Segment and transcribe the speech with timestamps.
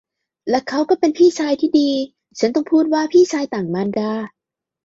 [0.49, 1.89] และเขาก็เป็นพี่ชายที่ดี-
[2.39, 4.11] ฉันต้องพูดว่าพี่ชายต่างมารดา